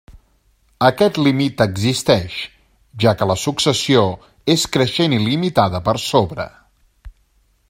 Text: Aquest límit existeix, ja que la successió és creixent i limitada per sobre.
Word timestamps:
Aquest 0.87 1.19
límit 1.27 1.61
existeix, 1.65 2.39
ja 3.05 3.13
que 3.19 3.29
la 3.33 3.37
successió 3.43 4.03
és 4.57 4.67
creixent 4.77 5.17
i 5.19 5.23
limitada 5.31 5.87
per 5.91 5.99
sobre. 6.11 6.53